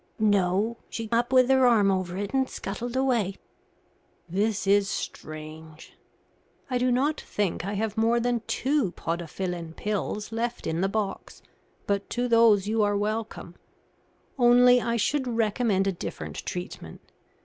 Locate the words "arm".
1.67-1.91